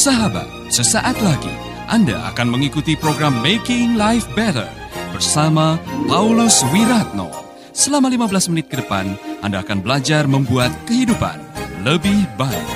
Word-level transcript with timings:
Sahabat, 0.00 0.48
sesaat 0.72 1.20
lagi 1.20 1.52
Anda 1.84 2.32
akan 2.32 2.56
mengikuti 2.56 2.96
program 2.96 3.36
Making 3.44 4.00
Life 4.00 4.24
Better 4.32 4.64
bersama 5.12 5.76
Paulus 6.08 6.64
Wiratno. 6.72 7.28
Selama 7.76 8.08
15 8.08 8.48
menit 8.48 8.72
ke 8.72 8.80
depan, 8.80 9.12
Anda 9.44 9.60
akan 9.60 9.84
belajar 9.84 10.24
membuat 10.24 10.72
kehidupan 10.88 11.36
lebih 11.84 12.16
baik. 12.40 12.70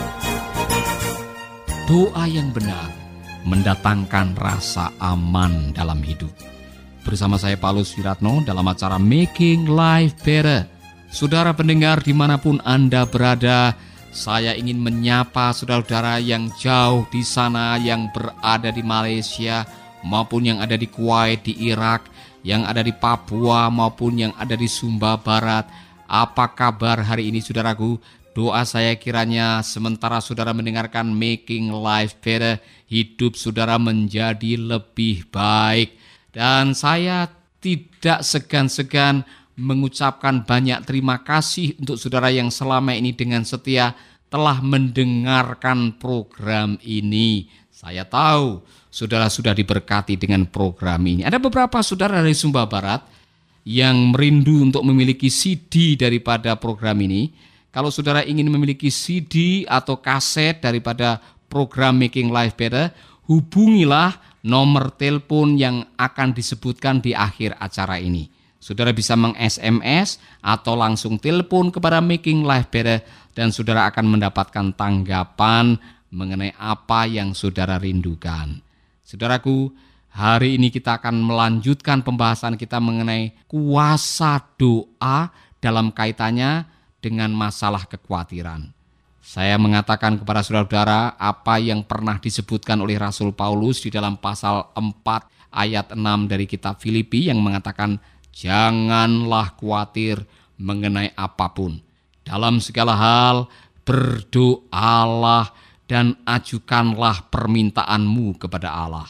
Doa 1.88 2.28
yang 2.28 2.52
benar 2.52 2.92
mendatangkan 3.48 4.36
rasa 4.36 4.92
aman 5.00 5.72
dalam 5.72 6.04
hidup. 6.04 6.36
Bersama 7.08 7.40
saya 7.40 7.56
Paulus 7.56 7.96
Wiratno 7.96 8.44
dalam 8.44 8.68
acara 8.68 9.00
Making 9.00 9.72
Life 9.72 10.20
Better. 10.20 10.68
Saudara 11.08 11.56
pendengar 11.56 12.04
di 12.04 12.12
mana 12.12 12.36
pun 12.36 12.60
Anda 12.68 13.08
berada, 13.08 13.72
saya 14.14 14.54
ingin 14.54 14.78
menyapa 14.78 15.50
saudara-saudara 15.50 16.22
yang 16.22 16.46
jauh 16.54 17.02
di 17.10 17.26
sana, 17.26 17.74
yang 17.82 18.14
berada 18.14 18.70
di 18.70 18.78
Malaysia, 18.86 19.66
maupun 20.06 20.46
yang 20.46 20.62
ada 20.62 20.78
di 20.78 20.86
Kuwait, 20.86 21.42
di 21.42 21.58
Irak, 21.66 22.06
yang 22.46 22.62
ada 22.62 22.78
di 22.78 22.94
Papua, 22.94 23.66
maupun 23.74 24.14
yang 24.14 24.32
ada 24.38 24.54
di 24.54 24.70
Sumba 24.70 25.18
Barat. 25.18 25.66
Apa 26.06 26.54
kabar 26.54 27.02
hari 27.02 27.34
ini 27.34 27.42
saudaraku? 27.42 27.98
Doa 28.38 28.62
saya 28.62 28.94
kiranya 28.94 29.66
sementara 29.66 30.22
saudara 30.22 30.54
mendengarkan 30.54 31.10
Making 31.10 31.74
Life 31.74 32.14
Better, 32.22 32.62
hidup 32.86 33.34
saudara 33.34 33.82
menjadi 33.82 34.54
lebih 34.54 35.26
baik. 35.26 35.98
Dan 36.30 36.78
saya 36.78 37.26
tidak 37.58 38.22
segan-segan 38.22 39.26
mengucapkan 39.54 40.42
banyak 40.42 40.82
terima 40.82 41.22
kasih 41.22 41.78
untuk 41.78 41.94
saudara 41.98 42.30
yang 42.30 42.50
selama 42.50 42.94
ini 42.94 43.14
dengan 43.14 43.46
setia 43.46 43.94
telah 44.26 44.58
mendengarkan 44.58 45.94
program 45.94 46.74
ini. 46.82 47.46
Saya 47.70 48.02
tahu 48.02 48.62
saudara 48.90 49.30
sudah 49.30 49.54
diberkati 49.54 50.18
dengan 50.18 50.42
program 50.46 51.02
ini. 51.06 51.22
Ada 51.22 51.38
beberapa 51.38 51.78
saudara 51.86 52.18
dari 52.18 52.34
Sumba 52.34 52.66
Barat 52.66 53.06
yang 53.62 54.10
merindu 54.10 54.66
untuk 54.66 54.82
memiliki 54.82 55.30
CD 55.30 55.94
daripada 55.94 56.58
program 56.58 56.98
ini. 57.02 57.30
Kalau 57.70 57.90
saudara 57.90 58.22
ingin 58.22 58.50
memiliki 58.50 58.90
CD 58.90 59.66
atau 59.66 59.98
kaset 59.98 60.58
daripada 60.62 61.18
program 61.46 61.98
Making 61.98 62.30
Life 62.30 62.54
Better, 62.58 62.90
hubungilah 63.30 64.18
nomor 64.42 64.94
telepon 64.94 65.54
yang 65.54 65.86
akan 65.94 66.34
disebutkan 66.34 66.98
di 66.98 67.14
akhir 67.14 67.54
acara 67.58 68.02
ini. 68.02 68.33
Saudara 68.64 68.96
bisa 68.96 69.12
meng-SMS 69.12 70.16
atau 70.40 70.72
langsung 70.72 71.20
telepon 71.20 71.68
kepada 71.68 72.00
Making 72.00 72.48
Life 72.48 72.72
Better 72.72 73.04
dan 73.36 73.52
saudara 73.52 73.84
akan 73.92 74.16
mendapatkan 74.16 74.72
tanggapan 74.72 75.76
mengenai 76.08 76.56
apa 76.56 77.04
yang 77.04 77.36
saudara 77.36 77.76
rindukan. 77.76 78.64
Saudaraku, 79.04 79.68
hari 80.08 80.56
ini 80.56 80.72
kita 80.72 80.96
akan 80.96 81.12
melanjutkan 81.12 82.00
pembahasan 82.00 82.56
kita 82.56 82.80
mengenai 82.80 83.36
kuasa 83.44 84.40
doa 84.56 85.28
dalam 85.60 85.92
kaitannya 85.92 86.64
dengan 87.04 87.36
masalah 87.36 87.84
kekhawatiran. 87.84 88.72
Saya 89.20 89.60
mengatakan 89.60 90.16
kepada 90.16 90.40
saudara-saudara 90.40 91.20
apa 91.20 91.60
yang 91.60 91.84
pernah 91.84 92.16
disebutkan 92.16 92.80
oleh 92.80 92.96
Rasul 92.96 93.36
Paulus 93.36 93.84
di 93.84 93.92
dalam 93.92 94.16
pasal 94.16 94.72
4 94.72 95.52
ayat 95.52 95.92
6 95.92 96.00
dari 96.32 96.48
kitab 96.48 96.80
Filipi 96.80 97.28
yang 97.28 97.44
mengatakan 97.44 98.00
janganlah 98.34 99.54
khawatir 99.54 100.26
mengenai 100.58 101.14
apa 101.14 101.54
pun. 101.54 101.78
Dalam 102.26 102.58
segala 102.58 102.98
hal, 102.98 103.36
berdoalah 103.86 105.54
dan 105.86 106.18
ajukanlah 106.26 107.30
permintaanmu 107.30 108.40
kepada 108.40 108.74
Allah. 108.74 109.08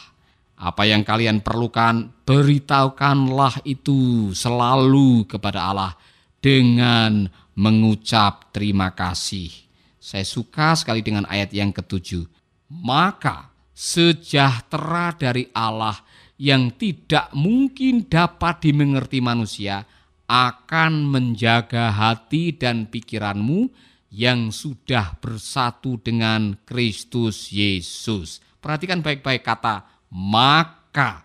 Apa 0.55 0.87
yang 0.87 1.03
kalian 1.03 1.43
perlukan, 1.43 2.11
beritahukanlah 2.23 3.63
itu 3.67 4.31
selalu 4.31 5.27
kepada 5.27 5.67
Allah 5.67 5.91
dengan 6.39 7.27
mengucap 7.55 8.51
terima 8.55 8.91
kasih. 8.91 9.51
Saya 9.99 10.23
suka 10.23 10.77
sekali 10.77 11.01
dengan 11.01 11.25
ayat 11.25 11.51
yang 11.51 11.73
ketujuh. 11.73 12.23
Maka 12.69 13.51
sejahtera 13.75 15.11
dari 15.15 15.49
Allah 15.51 15.99
yang 16.35 16.71
tidak 16.75 17.31
mungkin 17.31 18.07
dapat 18.11 18.67
dimengerti 18.67 19.23
manusia 19.23 19.87
akan 20.25 21.05
menjaga 21.07 21.93
hati 21.93 22.51
dan 22.55 22.89
pikiranmu 22.89 23.69
yang 24.09 24.49
sudah 24.49 25.19
bersatu 25.21 25.99
dengan 26.01 26.55
Kristus 26.65 27.51
Yesus. 27.51 28.41
Perhatikan 28.59 29.03
baik-baik 29.03 29.45
kata 29.45 29.85
maka. 30.11 31.23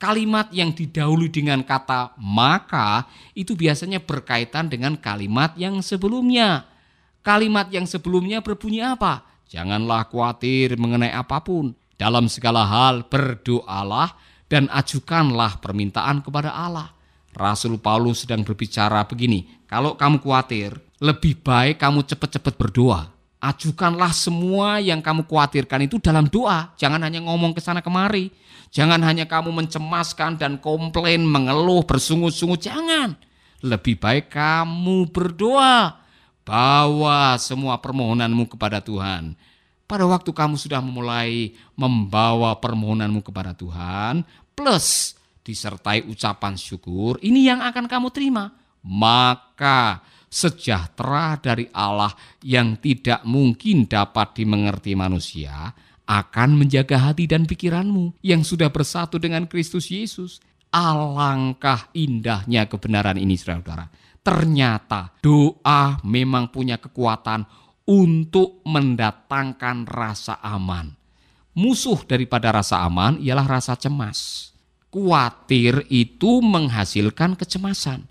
Kalimat 0.00 0.48
yang 0.48 0.72
didahului 0.72 1.28
dengan 1.28 1.60
kata 1.60 2.16
maka 2.16 3.04
itu 3.36 3.52
biasanya 3.52 4.00
berkaitan 4.00 4.72
dengan 4.72 4.96
kalimat 4.96 5.52
yang 5.60 5.84
sebelumnya. 5.84 6.64
Kalimat 7.20 7.68
yang 7.68 7.84
sebelumnya 7.84 8.40
berbunyi 8.40 8.80
apa? 8.80 9.28
Janganlah 9.52 10.08
khawatir 10.08 10.80
mengenai 10.80 11.12
apa 11.12 11.44
pun. 11.44 11.76
Dalam 12.00 12.32
segala 12.32 12.64
hal 12.64 13.04
berdoalah 13.12 14.16
dan 14.50 14.66
ajukanlah 14.74 15.62
permintaan 15.62 16.26
kepada 16.26 16.50
Allah. 16.50 16.90
Rasul 17.30 17.78
Paulus 17.78 18.26
sedang 18.26 18.42
berbicara 18.42 19.06
begini, 19.06 19.46
kalau 19.70 19.94
kamu 19.94 20.18
khawatir, 20.18 20.74
lebih 20.98 21.38
baik 21.38 21.78
kamu 21.78 22.02
cepat-cepat 22.02 22.58
berdoa. 22.58 23.14
Ajukanlah 23.40 24.12
semua 24.12 24.82
yang 24.82 25.00
kamu 25.00 25.24
khawatirkan 25.24 25.88
itu 25.88 25.96
dalam 25.96 26.28
doa. 26.28 26.74
Jangan 26.76 27.00
hanya 27.00 27.24
ngomong 27.24 27.56
ke 27.56 27.62
sana 27.62 27.80
kemari. 27.80 28.28
Jangan 28.68 29.00
hanya 29.00 29.24
kamu 29.24 29.48
mencemaskan 29.54 30.36
dan 30.36 30.60
komplain, 30.60 31.24
mengeluh, 31.24 31.80
bersungut-sungut. 31.86 32.60
Jangan. 32.60 33.16
Lebih 33.64 33.96
baik 33.96 34.28
kamu 34.28 35.08
berdoa. 35.08 36.04
Bawa 36.44 37.38
semua 37.40 37.80
permohonanmu 37.80 38.44
kepada 38.50 38.84
Tuhan. 38.84 39.38
Pada 39.90 40.06
waktu 40.06 40.30
kamu 40.30 40.54
sudah 40.54 40.78
memulai 40.78 41.50
membawa 41.74 42.54
permohonanmu 42.62 43.26
kepada 43.26 43.58
Tuhan, 43.58 44.22
plus 44.54 45.18
disertai 45.42 46.06
ucapan 46.06 46.54
syukur, 46.54 47.18
ini 47.26 47.50
yang 47.50 47.58
akan 47.58 47.90
kamu 47.90 48.14
terima. 48.14 48.54
Maka 48.86 49.98
sejahtera 50.30 51.34
dari 51.42 51.66
Allah 51.74 52.14
yang 52.46 52.78
tidak 52.78 53.26
mungkin 53.26 53.90
dapat 53.90 54.38
dimengerti 54.38 54.94
manusia 54.94 55.74
akan 56.06 56.54
menjaga 56.54 57.10
hati 57.10 57.26
dan 57.26 57.42
pikiranmu 57.50 58.22
yang 58.22 58.46
sudah 58.46 58.70
bersatu 58.70 59.18
dengan 59.18 59.50
Kristus 59.50 59.90
Yesus. 59.90 60.38
Alangkah 60.70 61.90
indahnya 61.98 62.70
kebenaran 62.70 63.18
ini 63.18 63.34
saudara-saudara. 63.34 63.90
Ternyata 64.22 65.18
doa 65.18 65.98
memang 66.06 66.46
punya 66.54 66.78
kekuatan 66.78 67.42
untuk 67.88 68.60
mendatangkan 68.64 69.88
rasa 69.88 70.38
aman. 70.40 70.92
Musuh 71.56 71.98
daripada 72.06 72.54
rasa 72.54 72.80
aman 72.86 73.18
ialah 73.18 73.46
rasa 73.46 73.74
cemas. 73.74 74.50
Kuatir 74.90 75.86
itu 75.90 76.42
menghasilkan 76.42 77.38
kecemasan. 77.38 78.06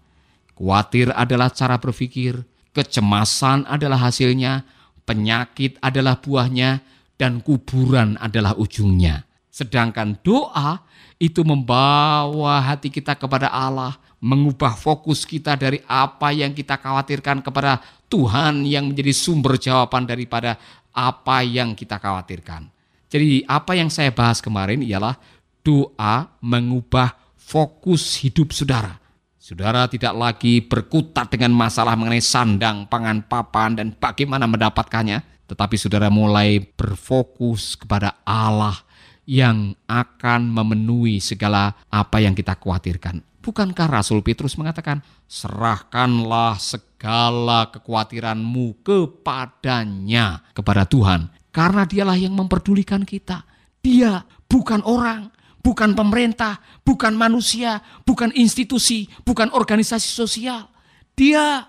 Kuatir 0.56 1.12
adalah 1.16 1.52
cara 1.52 1.80
berpikir, 1.80 2.40
kecemasan 2.76 3.64
adalah 3.68 4.12
hasilnya, 4.12 4.68
penyakit 5.08 5.80
adalah 5.80 6.20
buahnya, 6.20 6.84
dan 7.20 7.44
kuburan 7.44 8.16
adalah 8.20 8.56
ujungnya. 8.56 9.28
Sedangkan 9.52 10.16
doa 10.24 10.80
itu 11.20 11.44
membawa 11.44 12.64
hati 12.64 12.88
kita 12.88 13.12
kepada 13.16 13.52
Allah, 13.52 14.00
mengubah 14.24 14.76
fokus 14.76 15.28
kita 15.28 15.60
dari 15.60 15.84
apa 15.84 16.32
yang 16.32 16.56
kita 16.56 16.80
khawatirkan 16.80 17.44
kepada 17.44 17.84
Tuhan 18.10 18.66
yang 18.66 18.90
menjadi 18.90 19.14
sumber 19.14 19.62
jawaban 19.62 20.10
daripada 20.10 20.58
apa 20.90 21.46
yang 21.46 21.78
kita 21.78 22.02
khawatirkan. 22.02 22.68
Jadi 23.10 23.46
apa 23.46 23.78
yang 23.78 23.90
saya 23.94 24.10
bahas 24.10 24.42
kemarin 24.42 24.82
ialah 24.82 25.18
doa 25.62 26.30
mengubah 26.42 27.14
fokus 27.38 28.22
hidup 28.22 28.54
saudara. 28.54 28.98
Saudara 29.38 29.90
tidak 29.90 30.14
lagi 30.14 30.62
berkutat 30.62 31.34
dengan 31.34 31.50
masalah 31.58 31.98
mengenai 31.98 32.22
sandang, 32.22 32.86
pangan, 32.86 33.26
papan, 33.26 33.74
dan 33.74 33.88
bagaimana 33.98 34.46
mendapatkannya. 34.46 35.50
Tetapi 35.50 35.74
saudara 35.74 36.14
mulai 36.14 36.62
berfokus 36.62 37.74
kepada 37.74 38.22
Allah 38.22 38.78
yang 39.26 39.74
akan 39.90 40.54
memenuhi 40.54 41.18
segala 41.18 41.74
apa 41.90 42.22
yang 42.22 42.38
kita 42.38 42.54
khawatirkan. 42.58 43.29
Bukankah 43.40 43.88
Rasul 43.88 44.20
Petrus 44.20 44.60
mengatakan, 44.60 45.00
serahkanlah 45.24 46.60
segala 46.60 47.72
kekhawatiranmu 47.72 48.84
kepadanya, 48.84 50.44
kepada 50.52 50.84
Tuhan. 50.84 51.32
Karena 51.50 51.88
dialah 51.88 52.20
yang 52.20 52.36
memperdulikan 52.36 53.08
kita. 53.08 53.48
Dia 53.80 54.28
bukan 54.52 54.84
orang, 54.84 55.32
bukan 55.64 55.96
pemerintah, 55.96 56.60
bukan 56.84 57.16
manusia, 57.16 57.80
bukan 58.04 58.36
institusi, 58.36 59.08
bukan 59.24 59.56
organisasi 59.56 60.10
sosial. 60.12 60.68
Dia, 61.16 61.64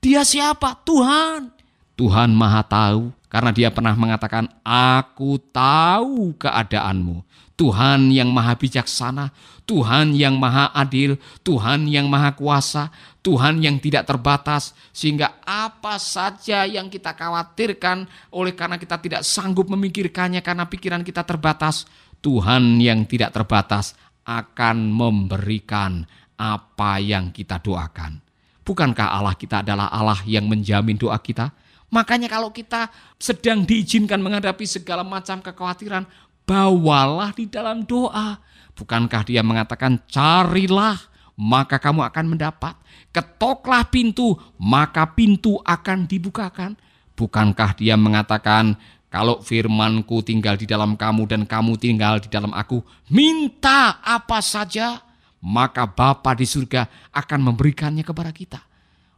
dia 0.00 0.24
siapa? 0.24 0.80
Tuhan. 0.88 1.52
Tuhan 2.00 2.32
Maha 2.32 2.64
Tahu 2.64 3.12
karena 3.28 3.52
dia 3.52 3.68
pernah 3.68 3.92
mengatakan, 3.92 4.48
"Aku 4.64 5.36
tahu 5.52 6.32
keadaanmu." 6.40 7.20
Tuhan 7.60 8.08
yang 8.08 8.32
maha 8.32 8.56
bijaksana, 8.56 9.36
Tuhan 9.68 10.16
yang 10.16 10.40
maha 10.40 10.72
adil, 10.72 11.20
Tuhan 11.44 11.84
yang 11.92 12.08
maha 12.08 12.32
kuasa, 12.32 12.88
Tuhan 13.20 13.60
yang 13.60 13.76
tidak 13.76 14.08
terbatas, 14.08 14.72
sehingga 14.96 15.44
apa 15.44 16.00
saja 16.00 16.64
yang 16.64 16.88
kita 16.88 17.12
khawatirkan 17.12 18.08
oleh 18.32 18.56
karena 18.56 18.80
kita 18.80 18.96
tidak 18.96 19.20
sanggup 19.28 19.68
memikirkannya 19.68 20.40
karena 20.40 20.64
pikiran 20.72 21.04
kita 21.04 21.20
terbatas, 21.28 21.84
Tuhan 22.24 22.80
yang 22.80 23.04
tidak 23.04 23.36
terbatas 23.36 23.92
akan 24.24 24.88
memberikan 24.88 26.08
apa 26.40 26.96
yang 26.96 27.28
kita 27.28 27.60
doakan. 27.60 28.24
Bukankah 28.64 29.20
Allah 29.20 29.36
kita 29.36 29.60
adalah 29.60 29.92
Allah 29.92 30.24
yang 30.24 30.48
menjamin 30.48 30.96
doa 30.96 31.20
kita? 31.20 31.52
Makanya 31.92 32.30
kalau 32.30 32.54
kita 32.54 32.88
sedang 33.18 33.66
diizinkan 33.66 34.22
menghadapi 34.22 34.62
segala 34.62 35.02
macam 35.02 35.42
kekhawatiran, 35.42 36.06
bawalah 36.44 37.32
di 37.34 37.48
dalam 37.48 37.84
doa. 37.84 38.40
Bukankah 38.76 39.28
dia 39.28 39.44
mengatakan 39.44 40.00
carilah 40.08 40.96
maka 41.40 41.80
kamu 41.80 42.04
akan 42.12 42.36
mendapat. 42.36 42.76
Ketoklah 43.10 43.88
pintu 43.88 44.36
maka 44.60 45.08
pintu 45.12 45.56
akan 45.64 46.04
dibukakan. 46.04 46.76
Bukankah 47.16 47.76
dia 47.76 47.96
mengatakan 48.00 48.76
kalau 49.10 49.42
firmanku 49.42 50.22
tinggal 50.22 50.54
di 50.54 50.70
dalam 50.70 50.94
kamu 50.94 51.26
dan 51.26 51.42
kamu 51.42 51.74
tinggal 51.76 52.22
di 52.22 52.30
dalam 52.30 52.54
aku, 52.54 52.78
minta 53.10 53.98
apa 54.00 54.38
saja, 54.38 55.02
maka 55.42 55.88
Bapa 55.90 56.36
di 56.38 56.46
surga 56.46 56.86
akan 57.10 57.50
memberikannya 57.50 58.06
kepada 58.06 58.30
kita. 58.30 58.62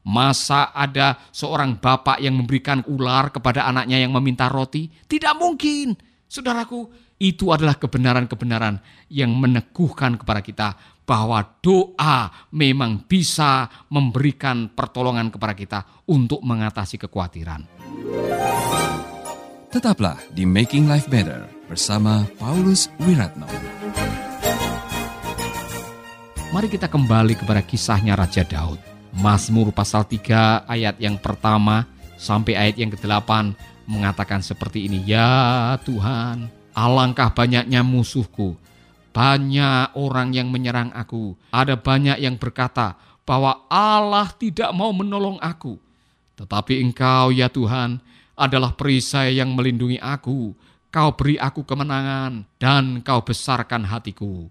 Masa 0.02 0.74
ada 0.74 1.14
seorang 1.30 1.78
bapak 1.78 2.18
yang 2.18 2.34
memberikan 2.34 2.82
ular 2.90 3.30
kepada 3.30 3.70
anaknya 3.70 4.02
yang 4.02 4.10
meminta 4.10 4.50
roti? 4.50 4.90
Tidak 4.90 5.38
mungkin. 5.38 5.94
Saudaraku, 6.26 6.90
itu 7.22 7.54
adalah 7.54 7.78
kebenaran-kebenaran 7.78 8.82
yang 9.06 9.30
meneguhkan 9.38 10.18
kepada 10.18 10.42
kita 10.42 10.68
bahwa 11.06 11.38
doa 11.62 12.50
memang 12.50 13.06
bisa 13.06 13.70
memberikan 13.86 14.66
pertolongan 14.74 15.30
kepada 15.30 15.54
kita 15.54 15.80
untuk 16.10 16.42
mengatasi 16.42 16.98
kekhawatiran. 16.98 17.62
Tetaplah 19.70 20.18
di 20.34 20.42
Making 20.42 20.90
Life 20.90 21.06
Better 21.06 21.46
bersama 21.70 22.26
Paulus 22.42 22.90
Wiratno. 22.98 23.46
Mari 26.52 26.68
kita 26.68 26.90
kembali 26.90 27.38
kepada 27.38 27.62
kisahnya 27.64 28.18
Raja 28.18 28.44
Daud. 28.44 28.76
Mazmur 29.16 29.72
pasal 29.72 30.04
3 30.04 30.68
ayat 30.68 31.00
yang 31.00 31.16
pertama 31.16 31.88
sampai 32.20 32.56
ayat 32.58 32.76
yang 32.76 32.92
ke-8 32.92 33.56
mengatakan 33.88 34.44
seperti 34.44 34.84
ini, 34.88 35.04
Ya 35.08 35.76
Tuhan, 35.84 36.61
Alangkah 36.72 37.28
banyaknya 37.36 37.84
musuhku, 37.84 38.56
banyak 39.12 39.92
orang 39.92 40.32
yang 40.32 40.48
menyerang 40.48 40.88
aku. 40.96 41.36
Ada 41.52 41.76
banyak 41.76 42.16
yang 42.16 42.40
berkata 42.40 42.96
bahwa 43.28 43.68
Allah 43.68 44.32
tidak 44.32 44.72
mau 44.72 44.90
menolong 44.90 45.36
aku. 45.38 45.76
Tetapi 46.40 46.80
Engkau, 46.80 47.28
ya 47.28 47.52
Tuhan, 47.52 48.00
adalah 48.32 48.72
perisai 48.72 49.36
yang 49.36 49.52
melindungi 49.52 50.00
aku. 50.00 50.56
Kau 50.92 51.10
beri 51.16 51.40
aku 51.40 51.64
kemenangan 51.64 52.44
dan 52.56 53.00
kau 53.00 53.20
besarkan 53.24 53.88
hatiku. 53.88 54.48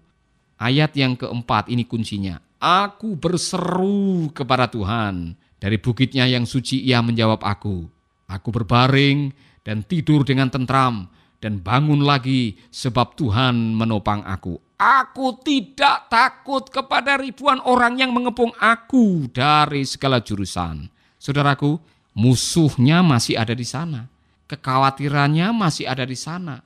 Ayat 0.58 0.94
yang 0.94 1.18
keempat 1.18 1.70
ini 1.70 1.86
kuncinya. 1.86 2.38
Aku 2.62 3.18
berseru 3.18 4.30
kepada 4.30 4.70
Tuhan. 4.70 5.34
Dari 5.58 5.78
bukitnya 5.78 6.26
yang 6.26 6.46
suci 6.46 6.82
ia 6.82 7.02
menjawab 7.02 7.42
aku. 7.42 7.86
Aku 8.26 8.48
berbaring 8.50 9.30
dan 9.62 9.86
tidur 9.86 10.26
dengan 10.26 10.50
tentram 10.50 11.06
dan 11.42 11.58
bangun 11.58 12.06
lagi 12.06 12.54
sebab 12.70 13.18
Tuhan 13.18 13.74
menopang 13.74 14.22
aku. 14.22 14.62
Aku 14.78 15.42
tidak 15.42 16.06
takut 16.06 16.70
kepada 16.70 17.18
ribuan 17.18 17.58
orang 17.66 17.98
yang 17.98 18.14
mengepung 18.14 18.54
aku 18.62 19.26
dari 19.30 19.82
segala 19.82 20.22
jurusan. 20.22 20.86
Saudaraku, 21.18 21.82
musuhnya 22.14 23.02
masih 23.02 23.34
ada 23.34 23.58
di 23.58 23.66
sana. 23.66 24.06
Kekhawatirannya 24.46 25.50
masih 25.50 25.90
ada 25.90 26.06
di 26.06 26.18
sana. 26.18 26.62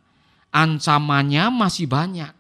Ancamannya 0.52 1.48
masih 1.52 1.88
banyak. 1.88 2.32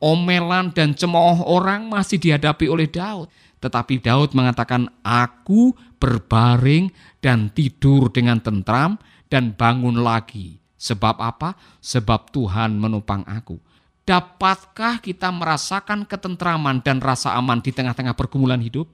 Omelan 0.00 0.72
dan 0.72 0.92
cemooh 0.96 1.44
orang 1.44 1.88
masih 1.88 2.20
dihadapi 2.20 2.68
oleh 2.68 2.88
Daud. 2.88 3.28
Tetapi 3.58 4.00
Daud 4.00 4.32
mengatakan, 4.32 4.88
aku 5.02 5.76
berbaring 5.98 6.88
dan 7.20 7.50
tidur 7.50 8.08
dengan 8.08 8.38
tentram 8.38 8.96
dan 9.28 9.52
bangun 9.52 9.98
lagi 9.98 10.57
Sebab 10.78 11.18
apa? 11.18 11.58
Sebab 11.82 12.30
Tuhan 12.30 12.78
menopang 12.78 13.26
aku. 13.26 13.58
Dapatkah 14.06 15.02
kita 15.02 15.28
merasakan 15.28 16.08
ketentraman 16.08 16.80
dan 16.80 17.02
rasa 17.02 17.36
aman 17.36 17.60
di 17.60 17.74
tengah-tengah 17.74 18.16
pergumulan 18.16 18.62
hidup? 18.62 18.88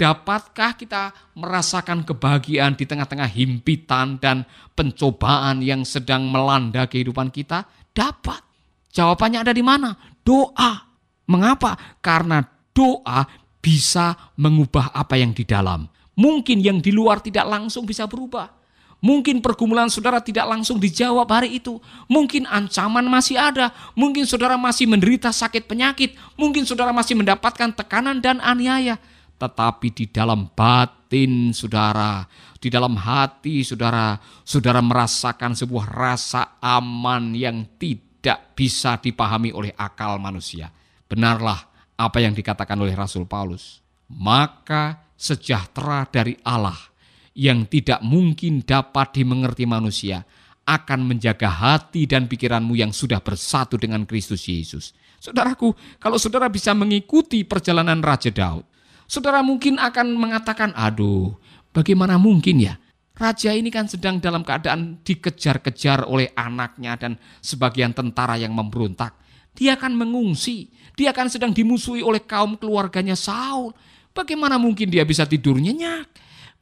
Dapatkah 0.00 0.74
kita 0.74 1.14
merasakan 1.38 2.02
kebahagiaan 2.02 2.74
di 2.74 2.88
tengah-tengah 2.88 3.28
himpitan 3.28 4.18
dan 4.18 4.42
pencobaan 4.74 5.62
yang 5.62 5.86
sedang 5.86 6.26
melanda 6.26 6.88
kehidupan 6.90 7.30
kita? 7.30 7.68
Dapat. 7.92 8.42
Jawabannya 8.90 9.46
ada 9.46 9.54
di 9.54 9.62
mana? 9.62 9.94
Doa. 10.26 10.90
Mengapa? 11.28 12.02
Karena 12.02 12.42
doa 12.74 13.22
bisa 13.62 14.32
mengubah 14.40 14.90
apa 14.90 15.14
yang 15.20 15.30
di 15.36 15.46
dalam. 15.46 15.86
Mungkin 16.18 16.58
yang 16.58 16.82
di 16.82 16.90
luar 16.90 17.22
tidak 17.22 17.46
langsung 17.46 17.86
bisa 17.86 18.10
berubah 18.10 18.61
Mungkin 19.02 19.42
pergumulan 19.42 19.90
saudara 19.90 20.22
tidak 20.22 20.46
langsung 20.46 20.78
dijawab 20.78 21.26
hari 21.26 21.58
itu. 21.58 21.82
Mungkin 22.06 22.46
ancaman 22.46 23.02
masih 23.10 23.34
ada. 23.34 23.74
Mungkin 23.98 24.22
saudara 24.30 24.54
masih 24.54 24.86
menderita 24.86 25.34
sakit 25.34 25.66
penyakit. 25.66 26.14
Mungkin 26.38 26.62
saudara 26.62 26.94
masih 26.94 27.18
mendapatkan 27.18 27.74
tekanan 27.74 28.22
dan 28.22 28.38
aniaya. 28.38 29.02
Tetapi 29.42 29.90
di 29.90 30.06
dalam 30.06 30.46
batin 30.54 31.50
saudara, 31.50 32.22
di 32.62 32.70
dalam 32.70 32.94
hati 32.94 33.66
saudara, 33.66 34.22
saudara 34.46 34.78
merasakan 34.78 35.58
sebuah 35.58 35.90
rasa 35.90 36.62
aman 36.62 37.34
yang 37.34 37.66
tidak 37.82 38.54
bisa 38.54 39.02
dipahami 39.02 39.50
oleh 39.50 39.74
akal 39.74 40.14
manusia. 40.22 40.70
Benarlah 41.10 41.58
apa 41.98 42.22
yang 42.22 42.38
dikatakan 42.38 42.78
oleh 42.78 42.94
Rasul 42.94 43.26
Paulus. 43.26 43.82
Maka 44.06 45.10
sejahtera 45.18 46.06
dari 46.06 46.38
Allah 46.46 46.91
yang 47.32 47.64
tidak 47.64 48.04
mungkin 48.04 48.60
dapat 48.64 49.16
dimengerti 49.16 49.64
manusia 49.64 50.24
akan 50.62 51.10
menjaga 51.10 51.50
hati 51.50 52.06
dan 52.06 52.30
pikiranmu 52.30 52.78
yang 52.78 52.94
sudah 52.94 53.18
bersatu 53.18 53.74
dengan 53.74 54.06
Kristus 54.06 54.46
Yesus. 54.46 54.94
Saudaraku, 55.18 55.74
kalau 55.98 56.18
saudara 56.18 56.46
bisa 56.50 56.74
mengikuti 56.74 57.42
perjalanan 57.42 58.02
Raja 58.02 58.30
Daud, 58.30 58.66
saudara 59.06 59.42
mungkin 59.42 59.78
akan 59.78 60.14
mengatakan, 60.14 60.70
aduh, 60.74 61.34
bagaimana 61.74 62.18
mungkin 62.18 62.62
ya? 62.62 62.74
Raja 63.12 63.52
ini 63.54 63.68
kan 63.68 63.86
sedang 63.86 64.18
dalam 64.18 64.42
keadaan 64.42 65.04
dikejar-kejar 65.04 66.08
oleh 66.08 66.32
anaknya 66.34 66.96
dan 66.96 67.12
sebagian 67.44 67.92
tentara 67.92 68.40
yang 68.40 68.56
memberontak. 68.56 69.14
Dia 69.52 69.76
akan 69.76 69.94
mengungsi, 69.94 70.72
dia 70.96 71.12
akan 71.12 71.28
sedang 71.28 71.52
dimusuhi 71.52 72.00
oleh 72.00 72.24
kaum 72.24 72.56
keluarganya 72.56 73.14
Saul. 73.14 73.76
Bagaimana 74.16 74.56
mungkin 74.56 74.88
dia 74.88 75.04
bisa 75.04 75.28
tidur 75.28 75.60
nyenyak? 75.60 76.08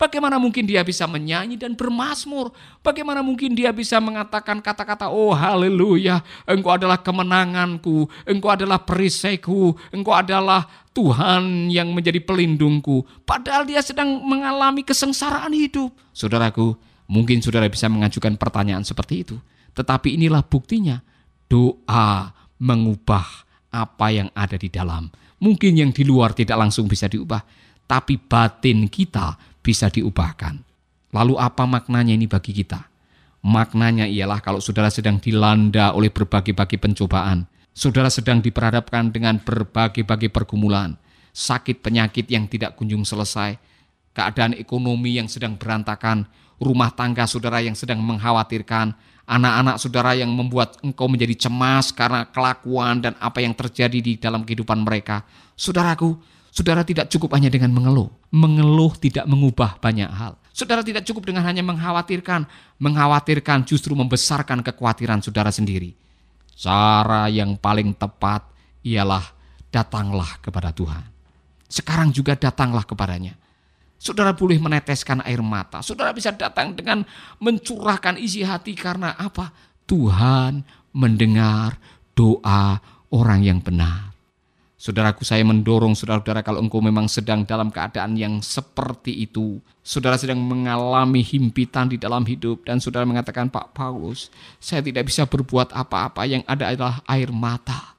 Bagaimana 0.00 0.40
mungkin 0.40 0.64
dia 0.64 0.80
bisa 0.80 1.04
menyanyi 1.04 1.61
dan 1.61 1.76
bermasmur? 1.76 2.57
Bagaimana 2.80 3.21
mungkin 3.21 3.52
dia 3.52 3.69
bisa 3.69 4.00
mengatakan 4.00 4.64
kata-kata, 4.64 5.12
oh 5.12 5.37
haleluya, 5.37 6.25
engkau 6.49 6.73
adalah 6.73 7.04
kemenanganku, 7.04 8.09
engkau 8.25 8.49
adalah 8.49 8.80
perisaiku, 8.80 9.76
engkau 9.92 10.16
adalah 10.16 10.64
Tuhan 10.97 11.69
yang 11.69 11.92
menjadi 11.92 12.16
pelindungku. 12.25 13.04
Padahal 13.28 13.69
dia 13.69 13.85
sedang 13.85 14.25
mengalami 14.25 14.88
kesengsaraan 14.88 15.52
hidup. 15.52 15.92
Saudaraku, 16.16 16.80
mungkin 17.04 17.45
saudara 17.45 17.69
bisa 17.69 17.85
mengajukan 17.92 18.40
pertanyaan 18.40 18.88
seperti 18.88 19.28
itu. 19.28 19.37
Tetapi 19.76 20.16
inilah 20.16 20.40
buktinya, 20.40 21.04
doa 21.45 22.33
mengubah 22.57 23.26
apa 23.69 24.07
yang 24.16 24.33
ada 24.33 24.57
di 24.57 24.73
dalam. 24.73 25.12
Mungkin 25.45 25.76
yang 25.76 25.92
di 25.92 26.09
luar 26.09 26.33
tidak 26.33 26.57
langsung 26.57 26.88
bisa 26.88 27.04
diubah, 27.04 27.45
tapi 27.85 28.16
batin 28.16 28.87
kita 28.87 29.50
bisa 29.61 29.88
diubahkan. 29.93 30.61
Lalu 31.11 31.35
apa 31.37 31.67
maknanya 31.67 32.14
ini 32.14 32.31
bagi 32.31 32.55
kita? 32.55 32.87
Maknanya 33.40 34.05
ialah 34.05 34.45
kalau 34.45 34.61
saudara 34.61 34.93
sedang 34.93 35.17
dilanda 35.17 35.97
oleh 35.97 36.12
berbagai-bagai 36.12 36.76
pencobaan, 36.76 37.49
saudara 37.73 38.12
sedang 38.12 38.45
diperhadapkan 38.45 39.09
dengan 39.09 39.40
berbagai-bagai 39.40 40.29
pergumulan, 40.29 41.00
sakit 41.33 41.81
penyakit 41.81 42.29
yang 42.29 42.45
tidak 42.45 42.76
kunjung 42.76 43.02
selesai, 43.02 43.57
keadaan 44.12 44.52
ekonomi 44.61 45.17
yang 45.17 45.25
sedang 45.25 45.57
berantakan, 45.57 46.29
rumah 46.61 46.93
tangga 46.93 47.25
saudara 47.25 47.64
yang 47.64 47.73
sedang 47.73 48.05
mengkhawatirkan, 48.05 48.93
anak-anak 49.25 49.76
saudara 49.81 50.12
yang 50.12 50.29
membuat 50.35 50.76
engkau 50.85 51.09
menjadi 51.09 51.49
cemas 51.49 51.95
karena 51.97 52.29
kelakuan 52.29 53.00
dan 53.00 53.17
apa 53.23 53.40
yang 53.40 53.57
terjadi 53.57 53.99
di 54.05 54.12
dalam 54.21 54.45
kehidupan 54.45 54.85
mereka. 54.85 55.25
Saudaraku, 55.57 56.19
Saudara 56.50 56.83
tidak 56.83 57.07
cukup 57.07 57.30
hanya 57.38 57.47
dengan 57.47 57.71
mengeluh. 57.71 58.11
Mengeluh 58.35 58.95
tidak 58.99 59.25
mengubah 59.30 59.78
banyak 59.78 60.11
hal. 60.11 60.35
Saudara 60.50 60.83
tidak 60.83 61.07
cukup 61.07 61.30
dengan 61.30 61.47
hanya 61.47 61.62
mengkhawatirkan. 61.62 62.45
Mengkhawatirkan 62.83 63.62
justru 63.62 63.95
membesarkan 63.95 64.66
kekhawatiran 64.66 65.23
saudara 65.23 65.54
sendiri. 65.54 65.95
Cara 66.59 67.30
yang 67.30 67.54
paling 67.54 67.95
tepat 67.95 68.45
ialah 68.83 69.25
datanglah 69.71 70.42
kepada 70.42 70.75
Tuhan. 70.75 71.07
Sekarang 71.71 72.11
juga 72.11 72.35
datanglah 72.35 72.83
kepadanya. 72.83 73.38
Saudara 74.00 74.35
boleh 74.35 74.59
meneteskan 74.59 75.23
air 75.23 75.38
mata. 75.38 75.87
Saudara 75.87 76.11
bisa 76.11 76.35
datang 76.35 76.75
dengan 76.75 77.07
mencurahkan 77.38 78.19
isi 78.19 78.42
hati 78.42 78.75
karena 78.75 79.14
apa? 79.14 79.54
Tuhan 79.87 80.66
mendengar 80.90 81.78
doa 82.16 82.83
orang 83.14 83.40
yang 83.47 83.62
benar. 83.62 84.10
Saudaraku 84.81 85.29
saya 85.29 85.45
mendorong 85.45 85.93
saudara-saudara 85.93 86.41
kalau 86.41 86.65
engkau 86.65 86.81
memang 86.81 87.05
sedang 87.05 87.45
dalam 87.45 87.69
keadaan 87.69 88.17
yang 88.17 88.41
seperti 88.41 89.13
itu. 89.29 89.61
Saudara 89.85 90.17
sedang 90.17 90.41
mengalami 90.41 91.21
himpitan 91.21 91.93
di 91.93 92.01
dalam 92.01 92.25
hidup 92.25 92.65
dan 92.65 92.81
saudara 92.81 93.05
mengatakan 93.05 93.53
Pak 93.53 93.77
Paulus, 93.77 94.33
saya 94.57 94.81
tidak 94.81 95.13
bisa 95.13 95.29
berbuat 95.29 95.77
apa-apa 95.77 96.25
yang 96.25 96.41
ada 96.49 96.73
adalah 96.73 97.05
air 97.05 97.29
mata. 97.29 97.93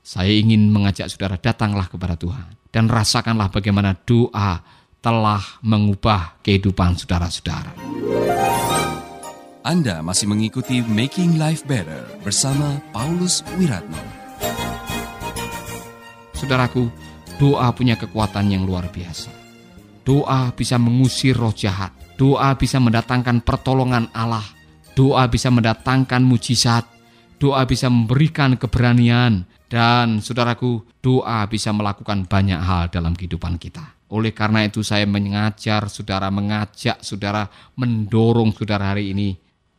Saya 0.00 0.32
ingin 0.32 0.72
mengajak 0.72 1.12
saudara 1.12 1.36
datanglah 1.36 1.92
kepada 1.92 2.16
Tuhan 2.16 2.56
dan 2.72 2.88
rasakanlah 2.88 3.52
bagaimana 3.52 3.92
doa 4.08 4.64
telah 5.04 5.44
mengubah 5.60 6.40
kehidupan 6.40 6.96
saudara-saudara. 7.04 7.76
Anda 9.60 10.00
masih 10.00 10.32
mengikuti 10.32 10.80
Making 10.80 11.36
Life 11.36 11.68
Better 11.68 12.08
bersama 12.24 12.80
Paulus 12.96 13.44
Wiratno. 13.60 14.13
Saudaraku, 16.44 16.92
doa 17.40 17.72
punya 17.72 17.96
kekuatan 17.96 18.52
yang 18.52 18.68
luar 18.68 18.92
biasa. 18.92 19.32
Doa 20.04 20.52
bisa 20.52 20.76
mengusir 20.76 21.32
roh 21.32 21.56
jahat. 21.56 21.96
Doa 22.20 22.52
bisa 22.52 22.76
mendatangkan 22.76 23.40
pertolongan 23.40 24.12
Allah. 24.12 24.44
Doa 24.92 25.24
bisa 25.24 25.48
mendatangkan 25.48 26.20
mujizat. 26.20 26.84
Doa 27.40 27.64
bisa 27.64 27.88
memberikan 27.88 28.60
keberanian. 28.60 29.48
Dan 29.72 30.20
saudaraku, 30.20 30.84
doa 31.00 31.48
bisa 31.48 31.72
melakukan 31.72 32.28
banyak 32.28 32.60
hal 32.60 32.92
dalam 32.92 33.16
kehidupan 33.16 33.56
kita. 33.56 34.04
Oleh 34.12 34.36
karena 34.36 34.68
itu 34.68 34.84
saya 34.84 35.08
mengajar 35.08 35.88
saudara, 35.88 36.28
mengajak 36.28 37.00
saudara, 37.00 37.48
mendorong 37.80 38.52
saudara 38.52 38.92
hari 38.92 39.16
ini. 39.16 39.32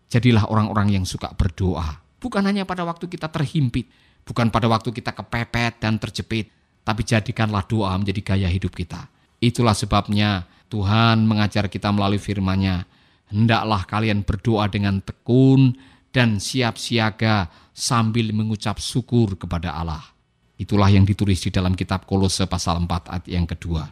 Jadilah 0.09 0.49
orang-orang 0.49 0.97
yang 0.97 1.05
suka 1.05 1.29
berdoa. 1.37 2.04
Bukan 2.25 2.41
hanya 2.41 2.65
pada 2.65 2.81
waktu 2.81 3.05
kita 3.05 3.29
terhimpit, 3.29 3.85
bukan 4.25 4.49
pada 4.49 4.65
waktu 4.65 4.89
kita 4.89 5.13
kepepet 5.13 5.77
dan 5.77 6.01
terjepit, 6.01 6.49
tapi 6.81 7.05
jadikanlah 7.05 7.61
doa 7.69 7.93
menjadi 8.01 8.33
gaya 8.33 8.49
hidup 8.49 8.73
kita. 8.73 9.05
Itulah 9.37 9.77
sebabnya 9.77 10.49
Tuhan 10.73 11.21
mengajar 11.29 11.69
kita 11.69 11.93
melalui 11.93 12.17
firman-Nya, 12.17 12.81
hendaklah 13.29 13.85
kalian 13.85 14.25
berdoa 14.25 14.65
dengan 14.73 15.05
tekun 15.05 15.77
dan 16.09 16.41
siap 16.41 16.81
siaga 16.81 17.45
sambil 17.77 18.33
mengucap 18.33 18.81
syukur 18.81 19.37
kepada 19.37 19.77
Allah. 19.77 20.01
Itulah 20.57 20.89
yang 20.89 21.05
ditulis 21.05 21.45
di 21.45 21.53
dalam 21.53 21.77
kitab 21.77 22.09
Kolose 22.09 22.49
pasal 22.49 22.81
4 22.81 22.89
ayat 22.89 23.25
yang 23.29 23.45
kedua. 23.45 23.85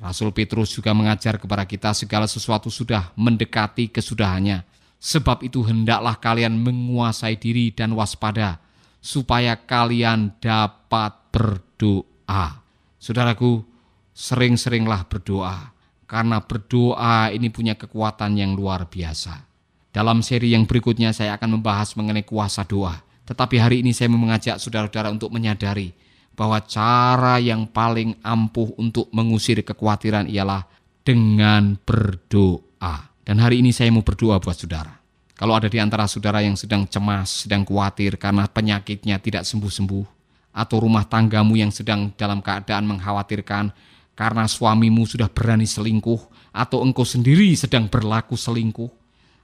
Rasul 0.00 0.32
Petrus 0.32 0.72
juga 0.72 0.94
mengajar 0.96 1.36
kepada 1.36 1.68
kita 1.68 1.92
segala 1.92 2.24
sesuatu 2.24 2.72
sudah 2.72 3.10
mendekati 3.20 3.92
kesudahannya. 3.92 4.75
Sebab 5.06 5.46
itu 5.46 5.62
hendaklah 5.62 6.18
kalian 6.18 6.58
menguasai 6.58 7.38
diri 7.38 7.70
dan 7.70 7.94
waspada, 7.94 8.58
supaya 8.98 9.54
kalian 9.54 10.34
dapat 10.42 11.14
berdoa. 11.30 12.58
Saudaraku, 12.98 13.62
sering-seringlah 14.10 15.06
berdoa, 15.06 15.70
karena 16.10 16.42
berdoa 16.42 17.30
ini 17.30 17.54
punya 17.54 17.78
kekuatan 17.78 18.34
yang 18.34 18.58
luar 18.58 18.90
biasa. 18.90 19.46
Dalam 19.94 20.26
seri 20.26 20.58
yang 20.58 20.66
berikutnya 20.66 21.14
saya 21.14 21.38
akan 21.38 21.62
membahas 21.62 21.94
mengenai 21.94 22.26
kuasa 22.26 22.66
doa. 22.66 22.98
Tetapi 23.30 23.62
hari 23.62 23.86
ini 23.86 23.94
saya 23.94 24.10
mengajak 24.10 24.58
saudara-saudara 24.58 25.14
untuk 25.14 25.30
menyadari 25.30 25.94
bahwa 26.34 26.58
cara 26.66 27.38
yang 27.38 27.70
paling 27.70 28.18
ampuh 28.26 28.74
untuk 28.74 29.06
mengusir 29.14 29.62
kekhawatiran 29.62 30.26
ialah 30.26 30.66
dengan 31.06 31.78
berdoa. 31.86 33.05
Dan 33.26 33.42
hari 33.42 33.58
ini 33.58 33.74
saya 33.74 33.90
mau 33.90 34.06
berdoa 34.06 34.38
buat 34.38 34.54
saudara. 34.54 35.02
Kalau 35.34 35.58
ada 35.58 35.66
di 35.66 35.82
antara 35.82 36.06
saudara 36.06 36.38
yang 36.46 36.54
sedang 36.54 36.86
cemas, 36.86 37.42
sedang 37.42 37.66
khawatir 37.66 38.14
karena 38.16 38.46
penyakitnya 38.46 39.18
tidak 39.18 39.42
sembuh-sembuh, 39.42 40.16
atau 40.56 40.76
rumah 40.80 41.04
tanggamu 41.04 41.58
yang 41.60 41.68
sedang 41.68 42.14
dalam 42.16 42.40
keadaan 42.40 42.88
mengkhawatirkan 42.88 43.74
karena 44.16 44.48
suamimu 44.48 45.04
sudah 45.04 45.28
berani 45.28 45.68
selingkuh 45.68 46.50
atau 46.56 46.80
engkau 46.80 47.04
sendiri 47.04 47.52
sedang 47.52 47.92
berlaku 47.92 48.32
selingkuh 48.32 48.88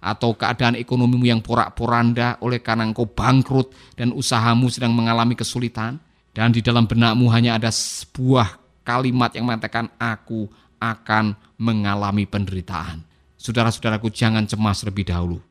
atau 0.02 0.32
keadaan 0.32 0.80
ekonomimu 0.80 1.28
yang 1.28 1.44
porak-poranda 1.44 2.40
oleh 2.40 2.64
karena 2.64 2.88
engkau 2.88 3.04
bangkrut 3.04 3.76
dan 3.92 4.16
usahamu 4.16 4.72
sedang 4.72 4.96
mengalami 4.96 5.36
kesulitan 5.36 6.00
dan 6.32 6.48
di 6.48 6.64
dalam 6.64 6.88
benakmu 6.88 7.28
hanya 7.28 7.60
ada 7.60 7.68
sebuah 7.68 8.56
kalimat 8.80 9.36
yang 9.36 9.52
mengatakan 9.52 9.92
aku 10.00 10.48
akan 10.80 11.36
mengalami 11.60 12.24
penderitaan. 12.24 13.11
Saudara-saudaraku 13.42 14.06
jangan 14.14 14.46
cemas 14.46 14.86
lebih 14.86 15.10
dahulu. 15.10 15.42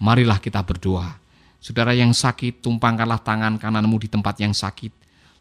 Marilah 0.00 0.40
kita 0.40 0.64
berdoa 0.64 1.26
Saudara 1.66 1.90
yang 1.98 2.14
sakit, 2.14 2.62
tumpangkanlah 2.62 3.26
tangan 3.26 3.58
kananmu 3.58 3.98
di 3.98 4.06
tempat 4.06 4.38
yang 4.38 4.54
sakit. 4.54 4.92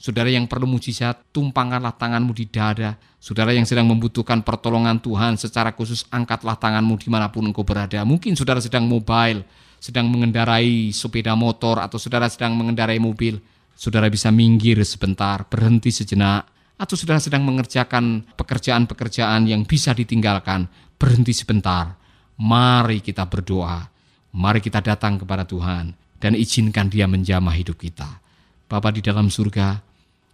Saudara 0.01 0.25
yang 0.25 0.49
perlu 0.49 0.65
mujizat, 0.65 1.21
tumpangkanlah 1.29 1.93
tanganmu 1.93 2.33
di 2.33 2.49
dada. 2.49 2.97
Saudara 3.21 3.53
yang 3.53 3.61
sedang 3.61 3.85
membutuhkan 3.85 4.41
pertolongan 4.41 4.97
Tuhan 4.97 5.37
secara 5.37 5.69
khusus, 5.77 6.01
angkatlah 6.09 6.57
tanganmu 6.57 6.97
di 6.97 7.13
mana 7.13 7.29
pun 7.29 7.45
engkau 7.45 7.61
berada. 7.61 8.01
Mungkin 8.01 8.33
saudara 8.33 8.57
sedang 8.57 8.89
mobile, 8.89 9.45
sedang 9.77 10.09
mengendarai 10.09 10.89
sepeda 10.89 11.37
motor, 11.37 11.77
atau 11.77 12.01
saudara 12.01 12.25
sedang 12.25 12.57
mengendarai 12.57 12.97
mobil. 12.97 13.37
Saudara 13.77 14.09
bisa 14.09 14.33
minggir 14.33 14.81
sebentar, 14.81 15.45
berhenti 15.45 15.93
sejenak, 15.93 16.47
atau 16.81 16.97
saudara 16.97 17.21
sedang 17.21 17.45
mengerjakan 17.45 18.25
pekerjaan-pekerjaan 18.33 19.45
yang 19.45 19.61
bisa 19.61 19.93
ditinggalkan, 19.93 20.65
berhenti 20.95 21.35
sebentar. 21.35 21.95
Mari 22.35 22.99
kita 22.99 23.23
berdoa. 23.27 23.87
Mari 24.35 24.59
kita 24.59 24.83
datang 24.83 25.15
kepada 25.15 25.47
Tuhan 25.47 25.95
dan 26.19 26.35
izinkan 26.35 26.91
dia 26.91 27.07
menjamah 27.07 27.55
hidup 27.55 27.79
kita. 27.79 28.19
Bapa 28.67 28.91
di 28.91 28.99
dalam 28.99 29.31
surga, 29.31 29.79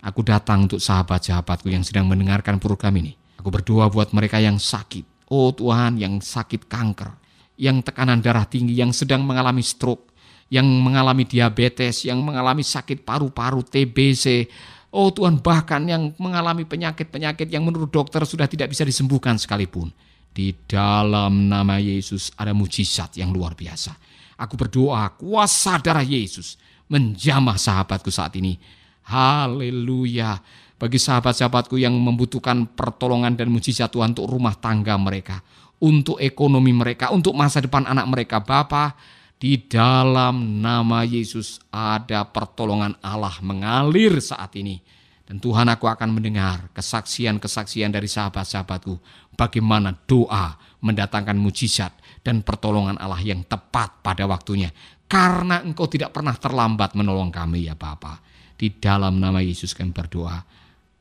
aku 0.01 0.25
datang 0.25 0.65
untuk 0.65 0.82
sahabat-sahabatku 0.82 1.70
yang 1.70 1.86
sedang 1.86 2.10
mendengarkan 2.10 2.58
program 2.58 2.98
ini. 2.98 3.13
Aku 3.38 3.53
berdoa 3.53 3.89
buat 3.89 4.10
mereka 4.13 4.41
yang 4.41 4.58
sakit. 4.58 5.30
Oh 5.30 5.53
Tuhan, 5.53 6.01
yang 6.01 6.18
sakit 6.18 6.65
kanker, 6.65 7.13
yang 7.62 7.86
tekanan 7.86 8.22
darah 8.22 8.46
tinggi, 8.50 8.74
yang 8.74 8.89
sedang 8.89 9.22
mengalami 9.22 9.62
stroke, 9.62 10.12
yang 10.51 10.65
mengalami 10.65 11.24
diabetes, 11.24 12.03
yang 12.03 12.20
mengalami 12.20 12.65
sakit 12.65 13.06
paru-paru, 13.06 13.63
TBC. 13.63 14.50
Oh 14.91 15.13
Tuhan, 15.13 15.39
bahkan 15.39 15.80
yang 15.88 16.12
mengalami 16.20 16.68
penyakit-penyakit 16.68 17.48
yang 17.48 17.63
menurut 17.63 17.88
dokter 17.88 18.25
sudah 18.27 18.50
tidak 18.51 18.75
bisa 18.75 18.84
disembuhkan 18.84 19.39
sekalipun. 19.39 19.94
Di 20.31 20.55
dalam 20.63 21.51
nama 21.51 21.75
Yesus 21.75 22.31
ada 22.39 22.55
mujizat 22.55 23.19
yang 23.19 23.35
luar 23.35 23.51
biasa 23.51 24.11
Aku 24.41 24.57
berdoa 24.57 25.05
kuasa 25.21 25.77
darah 25.77 26.01
Yesus 26.01 26.57
menjamah 26.89 27.61
sahabatku 27.61 28.09
saat 28.09 28.33
ini. 28.41 28.57
Haleluya. 29.05 30.41
Bagi 30.81 30.97
sahabat-sahabatku 30.97 31.77
yang 31.77 31.93
membutuhkan 31.93 32.65
pertolongan 32.73 33.38
dan 33.38 33.53
mujizat 33.53 33.93
Tuhan 33.93 34.17
untuk 34.17 34.25
rumah 34.33 34.57
tangga 34.57 34.97
mereka, 34.97 35.45
untuk 35.77 36.17
ekonomi 36.17 36.73
mereka, 36.73 37.13
untuk 37.13 37.38
masa 37.38 37.61
depan 37.61 37.85
anak 37.85 38.09
mereka, 38.09 38.41
Bapa, 38.41 38.97
di 39.38 39.61
dalam 39.61 40.57
nama 40.57 41.05
Yesus 41.05 41.61
ada 41.69 42.25
pertolongan 42.25 42.97
Allah 43.05 43.38
mengalir 43.45 44.17
saat 44.17 44.57
ini. 44.57 44.81
Dan 45.21 45.38
Tuhan 45.38 45.69
aku 45.69 45.85
akan 45.85 46.17
mendengar 46.17 46.65
kesaksian-kesaksian 46.73 47.93
dari 47.93 48.09
sahabat-sahabatku. 48.09 48.97
Bagaimana 49.41 49.98
doa 50.05 50.53
mendatangkan 50.86 51.33
mujizat 51.33 51.98
dan 52.21 52.45
pertolongan 52.45 53.01
Allah 53.01 53.17
yang 53.25 53.41
tepat 53.41 54.05
pada 54.05 54.29
waktunya. 54.29 54.69
Karena 55.10 55.65
engkau 55.65 55.89
tidak 55.89 56.13
pernah 56.13 56.38
terlambat 56.38 56.93
menolong 56.93 57.33
kami 57.33 57.65
ya 57.65 57.74
Bapa. 57.74 58.21
Di 58.53 58.77
dalam 58.77 59.17
nama 59.17 59.41
Yesus 59.41 59.74
kami 59.74 59.89
berdoa. 59.89 60.45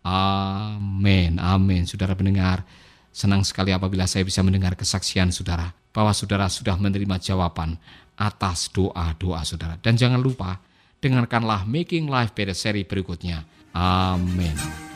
Amin, 0.00 1.36
amin. 1.36 1.84
Saudara 1.84 2.16
pendengar, 2.16 2.64
senang 3.12 3.44
sekali 3.44 3.76
apabila 3.76 4.08
saya 4.08 4.24
bisa 4.24 4.40
mendengar 4.40 4.72
kesaksian 4.72 5.28
saudara. 5.36 5.68
Bahwa 5.92 6.16
saudara 6.16 6.48
sudah 6.48 6.80
menerima 6.80 7.20
jawaban 7.20 7.76
atas 8.16 8.72
doa-doa 8.72 9.44
saudara. 9.44 9.76
Dan 9.84 10.00
jangan 10.00 10.16
lupa, 10.16 10.56
dengarkanlah 11.04 11.68
Making 11.68 12.08
Life 12.08 12.32
Better 12.32 12.56
seri 12.56 12.88
berikutnya. 12.88 13.44
Amin. 13.76 14.89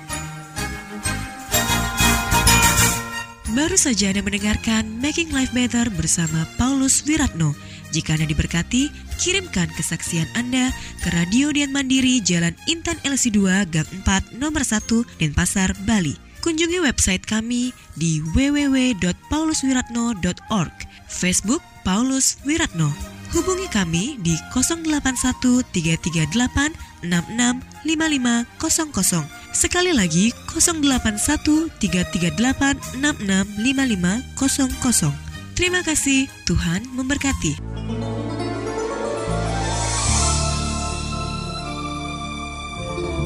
Baru 3.55 3.79
saja 3.79 4.11
Anda 4.11 4.19
mendengarkan 4.19 4.99
Making 4.99 5.31
Life 5.31 5.55
Better 5.55 5.87
bersama 5.95 6.43
Paulus 6.59 7.07
Wiratno. 7.07 7.55
Jika 7.95 8.19
Anda 8.19 8.27
diberkati, 8.27 8.91
kirimkan 9.23 9.71
kesaksian 9.79 10.27
Anda 10.35 10.75
ke 10.99 11.15
Radio 11.15 11.55
Dian 11.55 11.71
Mandiri 11.71 12.19
Jalan 12.19 12.59
Intan 12.67 12.99
LC2 13.07 13.39
Gang 13.71 13.87
4 14.03 14.43
Nomor 14.43 14.67
1 14.67 15.07
Denpasar, 15.23 15.71
Bali 15.87 16.19
kunjungi 16.43 16.83
website 16.83 17.23
kami 17.23 17.71
di 17.95 18.19
www.pauluswiratno.org, 18.35 20.75
Facebook 21.07 21.63
Paulus 21.87 22.43
Wiratno. 22.43 22.91
Hubungi 23.39 23.71
kami 23.71 24.19
di 24.19 24.35
081 24.51 25.63
338 25.71 27.07
665500. 27.07 29.44
Sekali 29.55 29.95
lagi 29.95 30.35
081 30.51 31.71
338 31.79 32.99
665500. 32.99 35.15
Terima 35.55 35.79
kasih, 35.87 36.27
Tuhan 36.43 36.83
memberkati. 36.99 37.63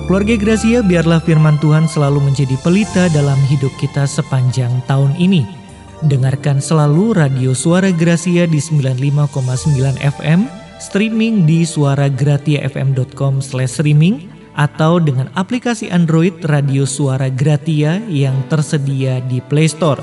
Keluarga 0.05 0.37
Gracia, 0.41 0.81
biarlah 0.85 1.21
firman 1.25 1.57
Tuhan 1.61 1.89
selalu 1.89 2.21
menjadi 2.33 2.57
pelita 2.61 3.09
dalam 3.13 3.37
hidup 3.49 3.73
kita 3.81 4.05
sepanjang 4.05 4.85
tahun 4.85 5.17
ini. 5.17 5.49
Dengarkan 6.05 6.61
selalu 6.61 7.17
radio 7.17 7.57
Suara 7.57 7.89
Gracia 7.93 8.47
di 8.49 8.61
95,9 8.61 10.01
FM, 10.01 10.49
streaming 10.81 11.45
di 11.49 11.65
suaragratiafm.com 11.65 13.41
streaming 13.41 14.28
atau 14.59 14.99
dengan 14.99 15.31
aplikasi 15.39 15.87
Android 15.89 16.35
Radio 16.51 16.83
Suara 16.83 17.31
Gratia 17.31 18.03
yang 18.11 18.35
tersedia 18.51 19.23
di 19.31 19.39
Play 19.39 19.71
Store. 19.71 20.03